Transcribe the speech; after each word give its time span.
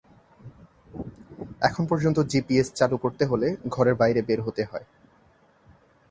এখন 1.61 1.83
পর্যন্ত 1.89 2.17
জিপিএস 2.31 2.67
চালু 2.75 2.95
করতে 2.97 3.23
হলে 3.25 3.47
ঘরের 3.67 3.95
বাইরে 3.95 4.21
বের 4.27 4.39
হতে 4.41 4.63
হয়। 4.63 4.85